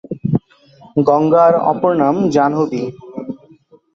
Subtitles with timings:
[0.99, 2.83] গঙ্গার অপর নাম জাহ্নবী।